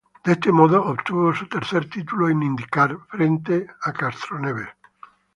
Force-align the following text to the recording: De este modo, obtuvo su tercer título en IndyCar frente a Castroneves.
De 0.23 0.31
este 0.31 0.51
modo, 0.51 0.83
obtuvo 0.83 1.31
su 1.35 1.47
tercer 1.47 1.87
título 1.87 2.27
en 2.27 2.41
IndyCar 2.41 2.97
frente 3.07 3.67
a 3.83 3.93
Castroneves. 3.93 4.69